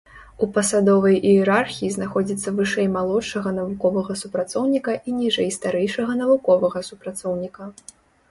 [0.45, 7.71] У пасадовай іерархіі знаходзіцца вышэй малодшага навуковага супрацоўніка і ніжэй старэйшага навуковага супрацоўніка.